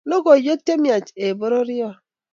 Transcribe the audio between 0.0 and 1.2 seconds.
Logoiwech che miach,